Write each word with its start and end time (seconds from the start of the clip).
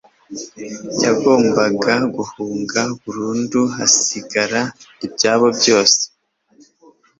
yagombaga 1.03 1.93
guhunga 2.15 2.81
burundu, 3.03 3.59
hasigara 3.75 4.61
ibyabo 5.05 5.47
byose 5.59 6.01